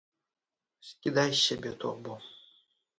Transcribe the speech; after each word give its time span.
Скідай 0.89 1.31
з 1.37 1.45
сябе 1.47 1.77
торбу! 1.85 2.21